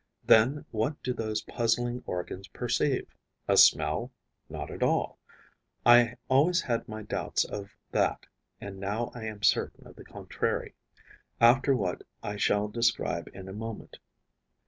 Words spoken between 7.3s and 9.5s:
of that and now I am